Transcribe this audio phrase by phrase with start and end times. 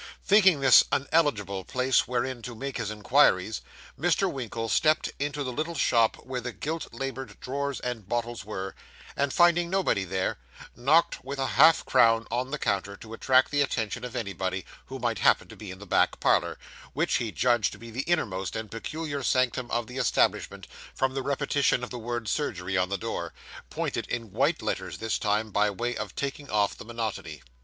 [0.25, 3.61] Thinking this an eligible place wherein to make his inquiries,
[3.99, 4.31] Mr.
[4.33, 8.73] Winkle stepped into the little shop where the gilt labelled drawers and bottles were;
[9.15, 10.39] and finding nobody there,
[10.75, 14.97] knocked with a half crown on the counter, to attract the attention of anybody who
[14.97, 16.57] might happen to be in the back parlour,
[16.93, 21.21] which he judged to be the innermost and peculiar sanctum of the establishment, from the
[21.21, 23.35] repetition of the word surgery on the door
[23.69, 27.43] painted in white letters this time, by way of taking off the monotony.